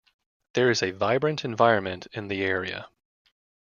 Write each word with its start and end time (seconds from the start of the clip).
There 0.53 0.71
is 0.71 0.81
a 0.81 0.89
vibrant 0.89 1.45
environment 1.45 2.07
in 2.13 2.27
the 2.27 2.41
area. 2.41 2.89